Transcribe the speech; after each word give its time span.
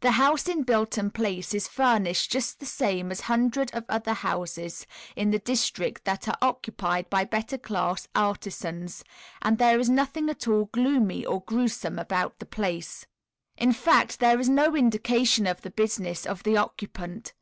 The 0.00 0.10
house 0.10 0.46
in 0.46 0.64
Bilton 0.64 1.10
Place 1.10 1.54
is 1.54 1.68
furnished 1.68 2.30
just 2.30 2.60
the 2.60 2.66
same 2.66 3.10
as 3.10 3.22
hundred 3.22 3.72
of 3.74 3.86
other 3.88 4.12
houses 4.12 4.86
in 5.16 5.30
the 5.30 5.38
district 5.38 6.04
that 6.04 6.28
are 6.28 6.36
occupied 6.42 7.08
by 7.08 7.24
better 7.24 7.56
class 7.56 8.06
artisans, 8.14 9.04
and 9.40 9.56
there 9.56 9.80
is 9.80 9.88
nothing 9.88 10.28
at 10.28 10.46
all 10.46 10.66
gloomy 10.66 11.24
or 11.24 11.40
gruesome 11.40 11.98
about 11.98 12.40
the 12.40 12.44
place. 12.44 13.06
In 13.56 13.72
fact, 13.72 14.20
there 14.20 14.38
is 14.38 14.50
no 14.50 14.76
indication 14.76 15.46
of 15.46 15.62
the 15.62 15.70
business 15.70 16.26
of 16.26 16.42
the 16.42 16.58
occupant. 16.58 17.32